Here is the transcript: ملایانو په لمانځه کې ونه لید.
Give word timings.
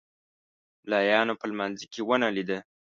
ملایانو 0.85 1.33
په 1.39 1.45
لمانځه 1.51 1.85
کې 1.91 2.01
ونه 2.07 2.27
لید. 2.35 2.49